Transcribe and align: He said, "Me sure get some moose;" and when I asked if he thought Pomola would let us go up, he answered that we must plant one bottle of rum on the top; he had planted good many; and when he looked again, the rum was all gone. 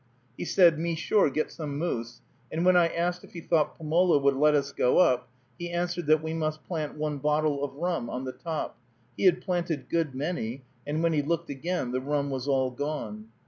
He 0.35 0.45
said, 0.45 0.79
"Me 0.79 0.95
sure 0.95 1.29
get 1.29 1.51
some 1.51 1.77
moose;" 1.77 2.21
and 2.51 2.65
when 2.65 2.75
I 2.75 2.87
asked 2.87 3.23
if 3.23 3.33
he 3.33 3.41
thought 3.41 3.77
Pomola 3.77 4.17
would 4.17 4.33
let 4.33 4.55
us 4.55 4.71
go 4.71 4.97
up, 4.97 5.29
he 5.59 5.69
answered 5.69 6.07
that 6.07 6.23
we 6.23 6.33
must 6.33 6.63
plant 6.63 6.95
one 6.97 7.19
bottle 7.19 7.63
of 7.63 7.75
rum 7.75 8.09
on 8.09 8.23
the 8.25 8.31
top; 8.31 8.79
he 9.15 9.25
had 9.25 9.41
planted 9.41 9.89
good 9.89 10.15
many; 10.15 10.63
and 10.87 11.03
when 11.03 11.13
he 11.13 11.21
looked 11.21 11.51
again, 11.51 11.91
the 11.91 12.01
rum 12.01 12.31
was 12.31 12.47
all 12.47 12.71
gone. 12.71 13.27